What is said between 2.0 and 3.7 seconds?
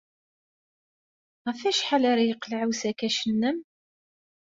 ara yeqleɛ usakac-nnem?